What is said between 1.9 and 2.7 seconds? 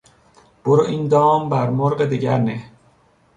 دگر نه